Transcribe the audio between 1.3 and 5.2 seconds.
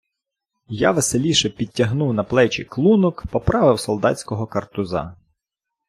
підтягнув на плечі клунок, поправив солдатського картуза.